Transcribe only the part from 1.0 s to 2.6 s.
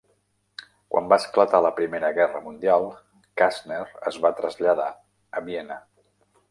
va esclatar de la Primera Guerra